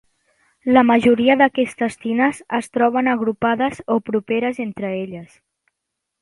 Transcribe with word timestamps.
La 0.77 0.81
majoria 0.91 1.35
d'aquestes 1.41 1.97
tines 2.05 2.39
es 2.61 2.71
troben 2.77 3.11
agrupades 3.13 3.83
o 3.97 3.99
properes 4.09 4.63
entre 4.65 4.95
elles. 5.05 5.39